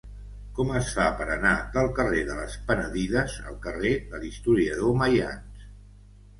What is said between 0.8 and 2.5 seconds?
fa per anar del carrer de